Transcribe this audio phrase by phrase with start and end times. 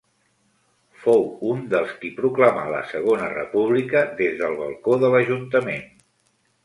[1.01, 5.89] Fou un dels qui proclamà la Segona República des del balcó de l'ajuntament.